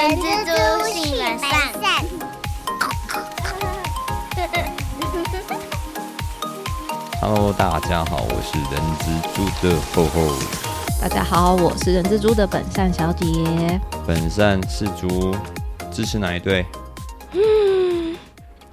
[0.00, 0.50] 人蜘蛛
[0.86, 1.50] 性本善。
[7.20, 10.32] Hello，大家好，我是人蜘蛛的厚厚。
[11.02, 13.78] 大家好，我是人蜘蛛的本善小姐。
[14.06, 15.36] 本善是猪
[15.92, 16.64] 支持哪一队？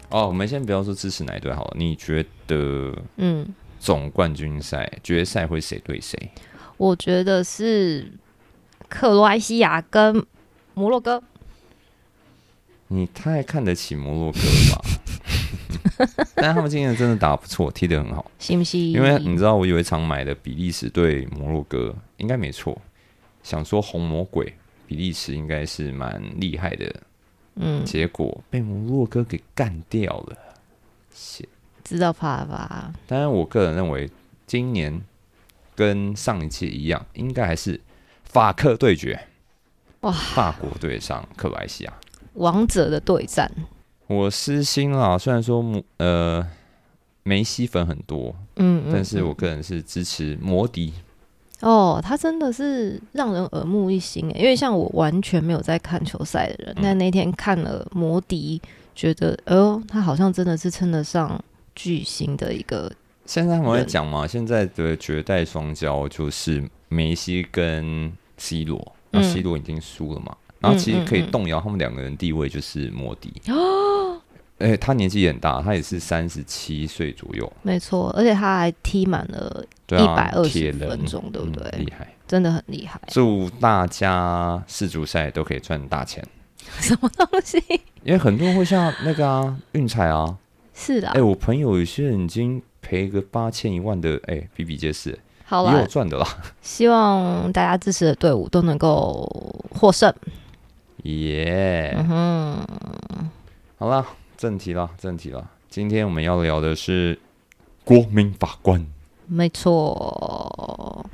[0.08, 3.46] 哦，我们先不要说支持哪一队好了，你觉得嗯，
[3.82, 6.32] 总冠军赛决赛会谁对谁？
[6.78, 8.14] 我觉得是
[8.88, 10.26] 克罗埃西亚跟
[10.78, 11.22] 摩洛哥。
[12.90, 16.16] 你太看得起摩洛哥了吧？
[16.36, 18.30] 但他们今年真的打不错，踢得很好。
[18.38, 18.92] 信不信？
[18.92, 22.80] 因为你知道，我有一场买的比利时对摩洛哥，应该没错。
[23.42, 24.54] 想说红魔鬼
[24.86, 26.96] 比利时应该是蛮厉害的，
[27.56, 30.38] 嗯，结果被摩洛哥给干掉了。
[31.12, 31.44] 谢。
[31.84, 32.94] 知道怕吧？
[33.08, 34.08] 当然，我个人认为
[34.46, 35.02] 今年
[35.76, 37.82] 跟上一届一样，应该还是
[38.26, 39.20] 法克对决。
[40.02, 40.12] 哇。
[40.12, 41.94] 法国队上克罗埃西亚。
[42.34, 43.52] 王者的对战，
[44.08, 45.64] 我私心啦，虽然说
[45.98, 46.46] 呃
[47.24, 49.36] 梅西粉很多，嗯嗯，但是我嗯。
[49.36, 50.94] 个人是支持摩迪。
[51.62, 56.84] 哦，他真的是让人耳目一新诶，因为像我完全没有在看球赛的人，嗯。
[56.84, 58.62] 但那天看了摩迪，
[58.94, 62.92] 觉得哎呦，他好像真的是称得上巨星的一个，
[63.26, 73.34] 现在我们会讲嘛，现在的绝代双骄就是梅西跟 C 罗，那嗯 C 罗已经输了嘛，然后其实可以动摇他们两个人地位，就是莫迪。
[73.50, 74.20] 哦，
[74.60, 82.14] 哎，他年纪也很大，他也是三十七岁左右，没错，而且他还踢满了对啊，120铁人分钟对不对嗯厉害！
[82.28, 83.00] 真的很厉害。
[83.08, 86.26] 祝大家世足赛都可以赚大钱，
[86.82, 87.58] 什么东西？
[88.04, 90.38] 因为很多人会像那个啊运彩啊，
[90.74, 95.18] 是的哎、，我朋友有些人已经赔个八千一万的，哎、比比皆是，
[95.50, 96.28] 好也有了，赚的啦。
[96.62, 99.26] 希望大家支持的队伍都能够
[99.72, 100.14] 获胜。
[101.04, 103.30] 耶、嗯哼，
[103.78, 105.48] 好啦，正题啦，正题啦。
[105.70, 107.18] 今天我们要聊的是
[107.86, 108.86] 国民法官。
[109.26, 111.10] 没错。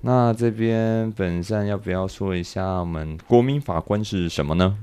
[0.00, 4.78] 那这边本善要不要说一下我们国民法官是什么呢？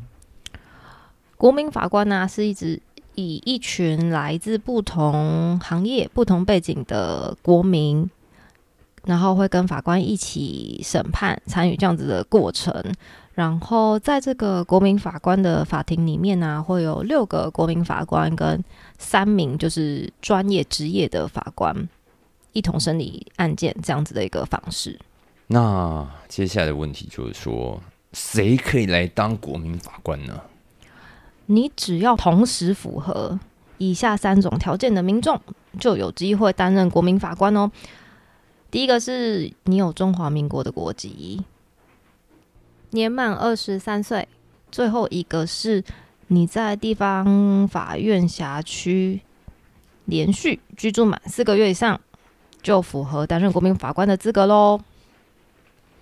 [1.35, 2.79] 国民法官呢、是一直
[3.15, 8.09] 以一群来自不同行业、不同背景的国民，
[9.05, 12.73] 然后会跟法官一起审判，参与这样子的过程。
[13.33, 18.63] 然后在这个国民法官的法庭里面呢、会有六个国民法官跟
[18.99, 21.75] 三名就是专业职业的法官
[22.51, 24.99] 一同审理案件，这样子的一个方式。
[25.47, 27.81] 那接下来的问题就是说，
[28.13, 30.39] 谁可以来当国民法官呢？
[31.47, 33.39] 你只要同时符合
[33.79, 35.41] 以下三种条件的民众，
[35.79, 37.71] 就有机会担任国民法官哦。
[38.73, 41.43] 第一个是你有中华民国的国籍，
[42.89, 44.25] 年满二十三岁；
[44.71, 45.83] 最后一个是
[46.29, 49.21] 你在地方法院辖区
[50.05, 52.01] 连续居住满四个月以上，
[52.63, 54.81] 就符合担任国民法官的资格喽。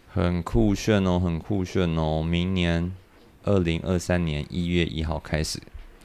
[0.08, 2.24] 很酷炫哦，很酷炫哦！
[2.24, 2.96] 明年
[3.44, 5.60] 二零二三年一月一号开始，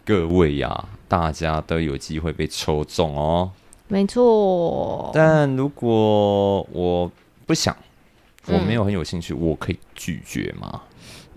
[0.05, 3.53] 各位呀，大家都有机会被抽中哦。
[3.89, 7.11] 没错，但如果我
[7.47, 7.75] 不想，
[8.47, 10.83] 我嗯没有很有兴趣，我可以拒绝吗？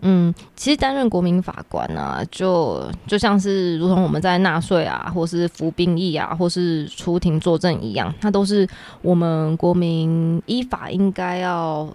[0.01, 8.67] 嗯，其实担任国民法官啊，就就像是如同我们在纳税啊，或是服兵役啊，或是出庭作证一样，那都是
[9.01, 11.87] 我们国民依法应该要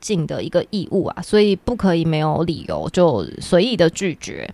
[0.00, 4.52] 尽的一个义务啊，所以不可以没有理由就随意的拒绝。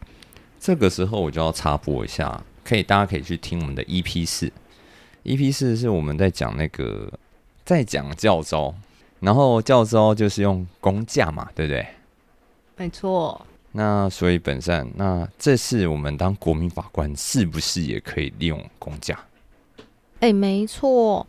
[0.61, 4.53] 这个时候我就要插播一下，可以大家可以去听我们的 EP 四
[5.25, 7.13] ，EP 四是我们在讲那个
[7.65, 8.75] 在讲教招，
[9.21, 11.87] 然后教招就是用工价嘛，对不对？
[12.77, 19.19] 没错，那所以本善，那这次我们当国民法官是不是也可以利用公价？
[20.21, 21.27] 哎，没错，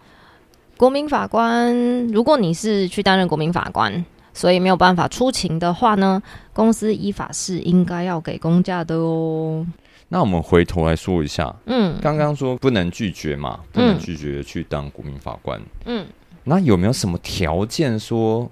[0.77, 6.21] 国民法官，如果你是去担任国民法官，所以没有办法出勤的话呢，
[6.53, 9.65] 公司依法是应该要给公价的哦。
[10.09, 15.61] 那我们回头来说一下，嗯刚刚说不能拒绝嘛，不能拒绝去当国民法官。
[15.85, 16.05] 嗯，
[16.43, 18.49] 那有没有什么条件说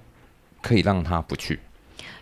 [0.62, 1.58] 可以让他不去？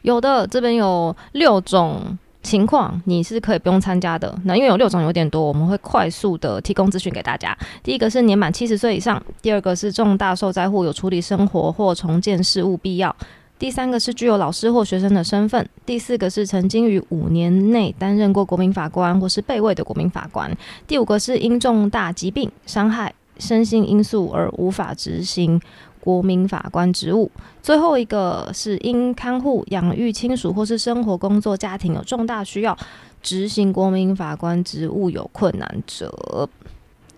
[0.02, 4.32] 有的，这边有六种情况，你是可以不用参加的。
[4.44, 7.56] 那因为有六种有点多，我们会快速的提供资讯给大家。
[7.82, 13.14] 第一个是年满七十岁以上，第二个是重大受灾户有处理生活或重建事务必要，
[13.58, 20.54] 第三个是具有老师或学生的身份，第四个是曾经于五年内担任过国民法官或是被位的国民法官，
[20.86, 25.58] 第五个是因重大疾病伤害身心因素而无法执行
[26.00, 27.30] 国民法官职务。
[27.62, 32.76] 最后一个是因看护、养育亲属或是生活、工作、家庭有重大需要，
[33.22, 36.46] 执行国民法官职务有困难者。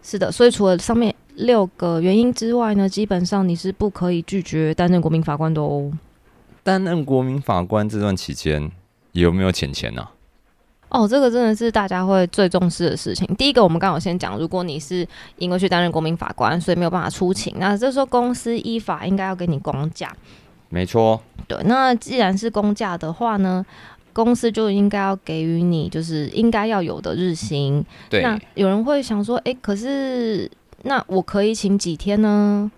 [0.05, 5.91] 是的，所以除了上面六个原因之外呢，基本上你是不可以拒绝担任国民法官的哦。
[6.63, 8.71] 担任国民法官这段期间
[9.13, 10.07] 有没有钱钱呢？
[10.91, 13.27] 哦，这个真的是大家会最重视的事情。
[13.37, 15.07] 第一个，我们刚好先讲，如果你是
[15.37, 20.11] 因为去担任国民法官，所以没有办法出勤，那这时候公司依法应该要给你公假。
[20.71, 21.59] 没错，对。
[21.65, 23.65] 那既然是公假的话呢，
[24.15, 27.85] 公司就应该要给予你就是应该要有的日薪。
[28.09, 28.23] 对。
[28.23, 30.51] 那有人会想说，哎，可是
[30.85, 32.71] 那我可以请几天呢？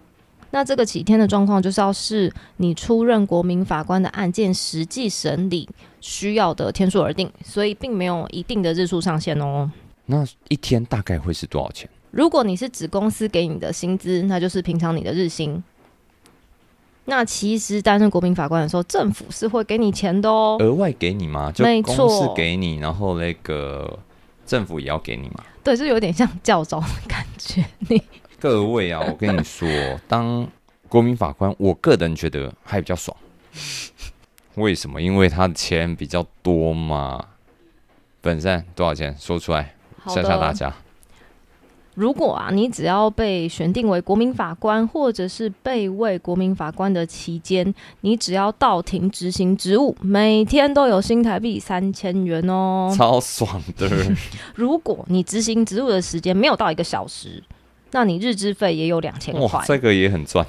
[0.53, 5.69] 那这个几天的状况，就是要是你出任国民法官的案件实际审理
[6.01, 9.71] 需要的天数而定，所以并没有一定的日数上限哦。
[10.07, 11.89] 那一天大概会是多少钱？
[12.11, 15.63] 如果你是指公司给你的薪资，那就是平常你的日薪。
[17.05, 20.57] 那其实担任国民法官的时候，政府是会给你钱的哦。
[20.59, 21.53] 额外给你吗？
[21.53, 23.99] 就没公司给你，然后那个
[24.45, 25.45] 政府也要给你吗？
[25.63, 27.65] 对，就有点像教招的感觉。
[27.89, 28.03] 你。
[28.41, 29.69] 各位啊，我跟你说，
[30.09, 30.49] 当
[30.89, 33.15] 国民法官，我个人觉得还比较爽。
[34.55, 35.03] 为什么？
[35.03, 37.23] 因为他的钱比较多嘛。
[38.23, 39.15] 本身多少钱？
[39.19, 39.75] 说出来
[40.07, 40.75] 吓吓大家。
[41.95, 53.87] 如果啊，你只要被选定为国民法官，或者是被位国民法官的期间，你只要到庭执行职务，每天都有新台币三千元哦，超爽的。
[54.57, 57.45] 如果你执行职务的时间没有到一个小时。
[57.93, 60.47] 那你日资费也有两千块，这个也很赚。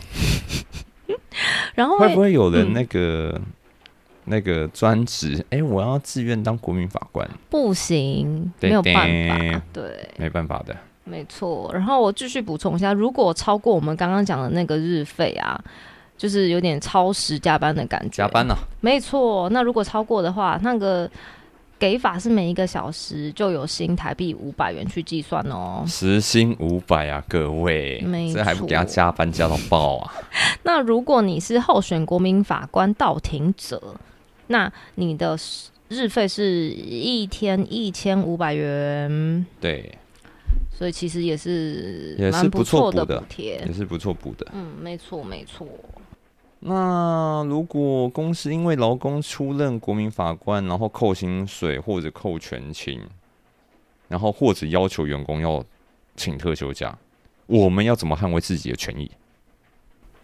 [1.76, 3.40] 然后会不会有人那个
[4.26, 5.44] 那个专职？
[5.50, 11.70] 哎，我要自愿当国民法官，不行，没有办法，对，没办法的，没错。
[11.74, 15.60] 然后我继续补充一下，如果超过我们刚刚讲的那个日费啊，
[16.18, 18.56] 就是有点超时加班的感觉，加班呢？
[18.82, 19.50] 没错。
[19.50, 21.10] 那如果超过的话，那个。
[21.82, 28.00] 给法是每一个小时就有新台币五百元去计算哦，时薪五百啊，各位，
[28.32, 30.14] 这还不给他加班加到爆啊？
[30.62, 33.96] 那如果你是候选国民法官到庭者，
[34.46, 35.36] 那你的
[35.90, 39.98] 日费是一天一千五百元，对，
[40.72, 45.68] 所以其实也是也是不错的补贴，也是不错补的，嗯，没错没错。
[46.64, 53.02] 那如果公司因为劳工出任国民法官，然后扣薪水或者扣全勤，
[54.08, 55.66] 然后或者要求员工要
[56.16, 56.96] 请特休假，
[57.48, 59.10] 我们要怎么捍卫自己的权益？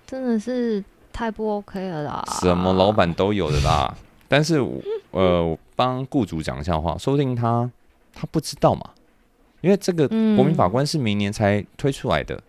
[0.05, 2.23] 真的是太不 OK 了啦！
[2.39, 3.97] 什么老板都有的啦。
[4.27, 4.63] 但是
[5.09, 7.69] 呃，帮雇主讲一下话，说不定他
[8.13, 8.91] 他不知道嘛，
[9.61, 12.39] 因为这个国民法官是明年才推出来的，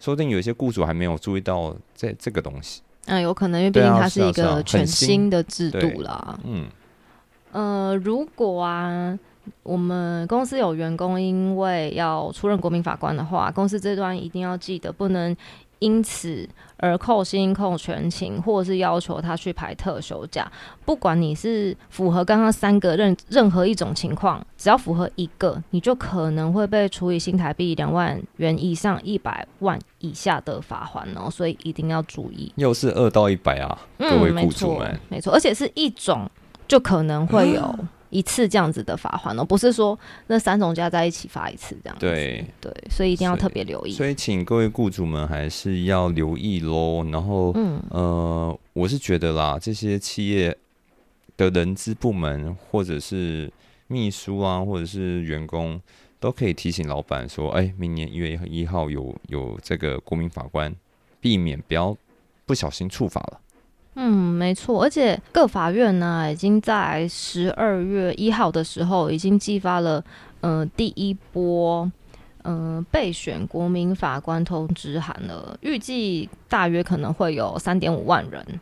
[0.00, 2.82] 说不定有一些雇主还没有注意到这这个东西。
[3.06, 6.38] 嗯，有可能，因为毕竟它是一个全新的制度啦。
[6.44, 6.66] 嗯，
[7.52, 9.18] 呃，如果啊，
[9.62, 15.36] 我们公司有员工因为要出任国民法官的话，公司这段一定要记得不能
[15.78, 20.50] 因此而扣薪、扣全勤，或者是要求他去排特休假。
[20.84, 29.78] 不管你是符合刚刚三个任任何一种情况，只要符合一个，你就可能会被处以新台币两万元以上一百万。
[30.00, 32.52] 以下的罚款哦，所以一定要注意。
[32.56, 36.30] 又是二到一百啊，各位雇主们，没错，而且是一种
[36.68, 37.74] 就可能会有
[38.10, 42.06] 一次这样子的罚款哦，不是说那三种加在一起罚一次这样子。
[42.06, 43.92] 对对，所以一定要特别留意。
[43.92, 47.04] 所以请各位雇主们还是要留意喽。
[47.10, 50.56] 然后，嗯呃，我是觉得啦，这些企业
[51.36, 53.52] 的人资部门或者是
[53.86, 55.80] 秘书啊，或者是员工。
[56.18, 60.74] 都可以提醒老板说：“哎，明年一月一号有有这个国民法官，
[61.20, 61.94] 避免不要
[62.46, 63.40] 不小心触法了。”
[63.98, 70.04] 嗯，没错，而且各法院呢，已经在十二月一号的时候已经寄发了，
[70.42, 71.90] 嗯，第一波，
[72.44, 78.60] 嗯，备选国民法官通知函了，预计大约可能会有三点五万人。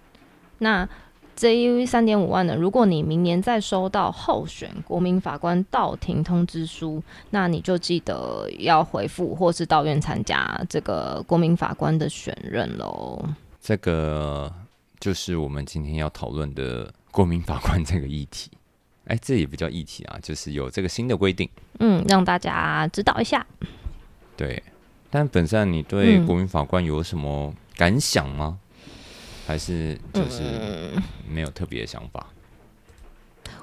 [0.59, 0.89] 那
[1.35, 2.55] 这一三点五万呢？
[2.55, 13.21] 如果你明年再收到候选国民法官到庭通知书，那你就记得要回复或是到院参加这个国民法官的选任喽。
[13.61, 14.51] 这个
[15.05, 18.51] 就是我们今天要讨论的国民法官这个议题。
[19.05, 21.47] 哎，这也不叫议题啊，就是有这个新的规定。
[21.79, 23.47] 嗯，让大家知道一下。
[24.35, 24.63] 对，
[25.11, 28.59] 但本身你对国民法官有什么感想吗？
[29.47, 30.41] 还是就是
[31.29, 32.27] 没有特别的想法。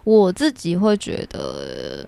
[0.04, 2.08] 我自己会觉得，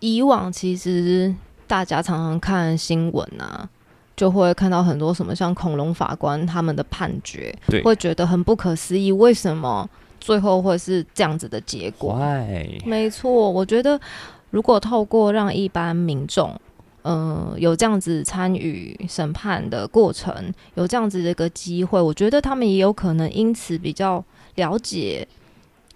[0.00, 1.32] 以往其实
[1.68, 3.70] 大家常常看新闻啊，
[4.16, 7.52] 就会看到很多什么像恐龙法官他们的判决，
[7.82, 9.88] 会觉得很不可思议，为什么
[10.20, 12.16] 最后会是这样子的结果？
[12.84, 14.00] 没错，我觉得
[14.50, 16.54] 如果透过让一般民众，
[17.02, 20.32] 呃，有这样子参与审判的过程，
[20.74, 25.26] 有这样子的一个机会，我觉得他们也有可能因此比较了解，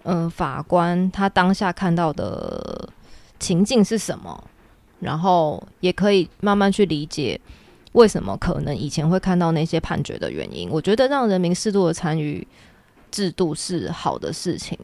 [0.03, 2.89] 呃，法官他当下看到的
[3.39, 4.43] 情境是什么，
[4.99, 7.39] 然后也可以慢慢去理解。
[7.93, 10.69] 为什么可能以前会看到那些判决的原因？
[10.69, 12.47] 我觉得让人民适度的参与
[13.09, 14.77] 制度是好的事情。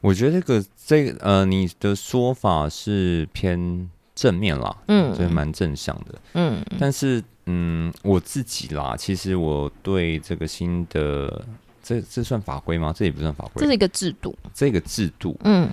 [0.00, 6.18] 我觉得这个这个呃，你的说法是偏正面啦，嗯所以蛮正向的。
[6.34, 11.44] 嗯但是，嗯，我自己啦，其实我对这个新的
[11.82, 12.92] 这这算法规吗？
[12.94, 14.36] 这也不算法规，这是一个制度。
[14.52, 15.66] 这个制度，嗯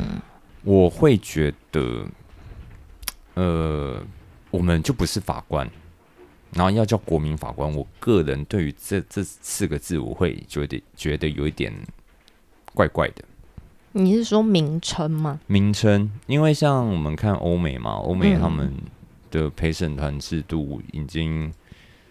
[0.63, 2.05] 我会觉得，
[3.33, 4.01] 呃，
[4.49, 5.69] 我们就不是法官，
[6.53, 7.73] 然后要叫国民法官。
[7.73, 11.73] 我个人对于这这四个字，我会觉得觉得有一点
[12.73, 13.23] 怪怪的。
[13.93, 15.39] 你是说名称吗？
[15.47, 18.73] 名称，因为像我们看欧美嘛，欧美嗯他们
[19.29, 21.51] 的陪审团制度已经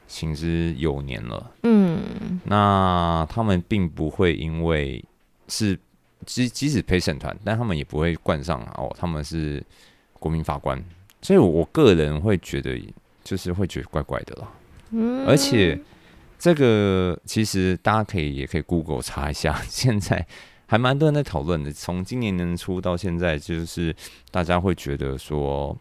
[0.06, 5.02] 行之有年了，嗯那他们并不会因为
[5.48, 5.78] 是
[6.26, 9.64] 即即使陪审团，但他们也不会冠上哦他们是
[10.18, 10.84] 国民法官，
[11.22, 12.78] 所以我个人会觉得
[13.22, 14.48] 就是会觉得怪怪的啦，
[14.90, 15.78] 嗯而且
[16.38, 20.26] 这个其实大家可以也可以 Google 查一下， 现在
[20.66, 21.72] 还蛮多人在讨论的。
[21.72, 23.94] 从今年年初到现在，就是
[24.30, 25.76] 大家会觉得说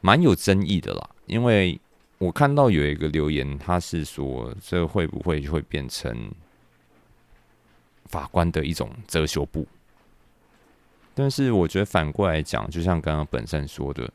[0.00, 1.10] 蛮有争议的啦。
[1.26, 1.80] 因为
[2.18, 6.30] 我看到有一个留言，他是说这会不会会变成
[8.06, 9.66] 法官的一种遮羞布？
[11.14, 14.10] 但是我觉得反过来讲，就像刚刚本身说的，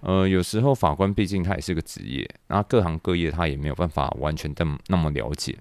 [0.00, 5.56] 呃，有时候法官毕竟他也是个职业，那各行各业他也没有办法完全的那么了解。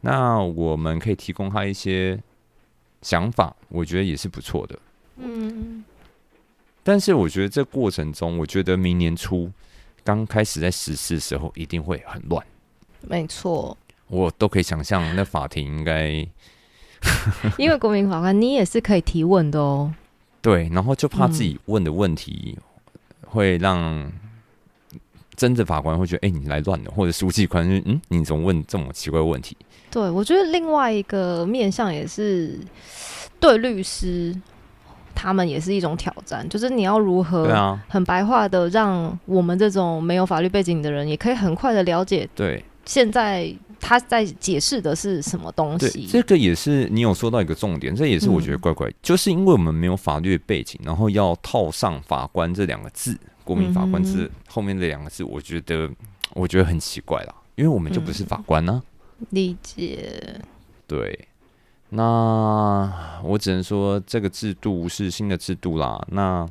[0.00, 2.18] 那我们可以提供他一些
[3.02, 4.78] 想法，我觉得也是不错的。
[5.16, 5.84] 嗯
[6.82, 9.50] 但是我觉得这过程中，我觉得明年初
[10.02, 12.44] 刚开始在实施的时候，一定会很乱。
[13.02, 13.76] 没错，
[14.08, 16.26] 我都可以想象，那法庭应该
[17.58, 19.92] 因为国民法官你也是可以提问的哦。
[20.40, 22.58] 对，然后就怕自己问的问题
[23.30, 24.10] 会让
[25.36, 29.56] 真的法官会觉得，哎、你来乱了，或者书记官就嗯，你怎么问这么奇怪的问题？
[29.90, 32.58] 对，我觉得另外一个面向也是
[33.40, 34.34] 对律师
[35.14, 46.08] 他们也是一种挑战，就是你要如何很白话的让我们这种没有法律背景的人，也可以很快的了解对现在他在解释的是什么东对，西。
[46.08, 55.88] 这个也是你有说到一个重点，这也是我觉得怪怪，就是因为我们没有法律背景，然后要套上法官这两个字，国民法官字、后面这两个字，我觉得
[56.34, 58.82] 我觉得很奇怪啦，因为我们就不是法官呢、
[59.28, 60.40] 理解，
[60.88, 61.28] 对，
[61.90, 62.92] 那
[63.22, 66.04] 我只能说这个制度是新的制度啦。
[66.08, 66.44] 那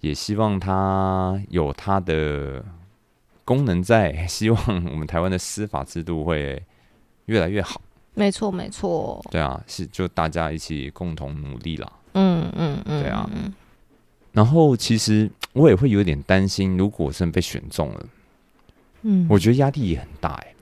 [0.00, 2.64] 也希望他有他的
[3.48, 4.62] 功能在， 希望
[4.92, 6.62] 我们台湾的司法制度会
[7.24, 7.80] 越来越好。
[8.12, 11.90] 没错没错，对啊，是就大家一起共同努力啦。
[12.12, 13.54] 嗯嗯嗯，对啊嗯
[14.32, 18.06] 然后其实我也会有点担心，如果真的被选中了，
[19.02, 20.54] 嗯，我觉得压力也很大哎、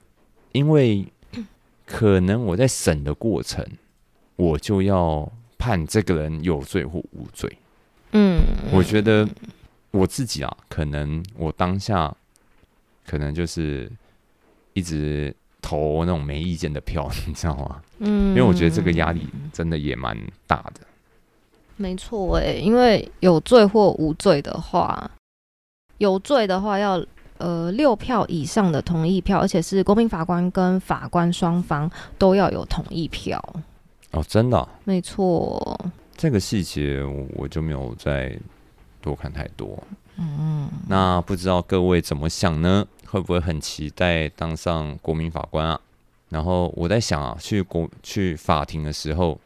[0.53, 1.05] 因为
[1.85, 3.67] 可能我在审的过程，
[4.37, 7.59] 我就要判这个人有罪或无罪。
[8.13, 8.41] 嗯，
[8.71, 9.29] 我觉得
[9.91, 12.15] 我自己啊，可能我当下
[13.07, 13.91] 可能就是
[14.73, 17.83] 一直投那种没意见的票， 你知道吗？
[17.99, 20.81] 嗯，因为我觉得这个压力真的也蛮大的。
[21.77, 25.11] 没错诶，因为有罪或无罪的话，
[25.99, 27.05] 有罪的话要
[27.39, 33.43] 呃六票以上的同意票，而且是国民法官跟法官双方都要有同意票。
[34.13, 35.79] 哦，真的啊、没错，
[36.17, 38.35] 这个细节我我就没有再
[39.03, 39.79] 多看太多。
[40.17, 42.87] 嗯，那不知道各位怎么想呢？
[43.17, 45.81] 会不会很期待当上国民法官啊？
[46.29, 49.41] 然后我在想啊，去国去法庭的时候，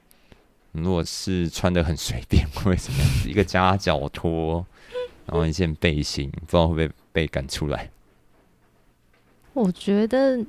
[0.73, 3.31] 如果是穿的很随便，会不会怎么样子？
[3.31, 4.67] 一个夹脚拖，
[5.25, 7.89] 然后一件背心，不知道会不会被赶出来？
[9.53, 10.45] 我觉得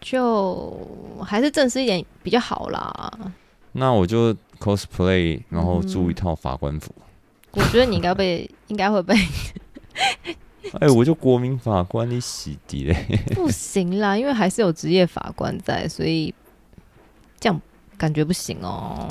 [0.00, 0.76] 就
[1.24, 3.32] 还是正式一点比较好啦。
[3.70, 6.92] 那我就 cosplay，然后租一套法官服。
[7.52, 9.14] 我觉得你应该被，应该会被
[10.80, 12.94] 哎、我就国民法官，你洗涤嘞？
[13.34, 16.34] 不行啦，因为还是有职业法官在，所以
[17.38, 17.60] 这样
[17.96, 19.08] 感觉不行哦。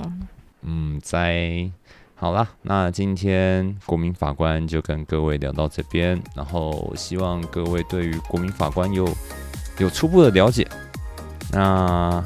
[0.62, 1.70] 嗯，在
[2.15, 9.08] 好啦，那今天国民法官就跟各位聊到这边，然后希望各位对于国民法官有
[9.79, 10.68] 有初步的了解。
[11.51, 12.24] 那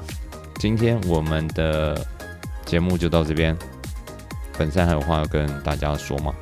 [0.60, 2.06] 今天我们的
[2.65, 3.56] 节目就到这边，
[4.58, 6.34] 本山还有话要跟大家说吗？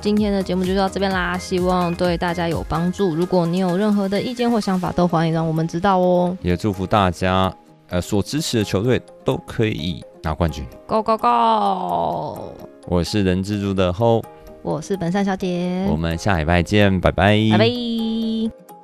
[0.00, 3.14] 今天的节目就到这边啦，希望对大家有帮助。
[3.14, 6.36] 如果你有任何的意见或想法，都欢迎让我们知道哦。
[6.40, 7.52] 也祝福大家，
[7.88, 10.64] 呃，所支持的球队都可以拿冠军。
[10.86, 12.54] Go Go Go！
[12.86, 14.22] 我是人蜘蛛的后，
[14.62, 18.77] 我是本善小姐，我们下礼拜见，拜拜，拜拜。